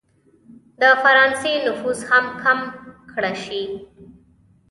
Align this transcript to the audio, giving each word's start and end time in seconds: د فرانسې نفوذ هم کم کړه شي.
د 0.79 0.81
فرانسې 1.03 1.53
نفوذ 1.65 1.99
هم 2.09 2.25
کم 2.41 2.59
کړه 3.11 3.33
شي. 3.43 3.63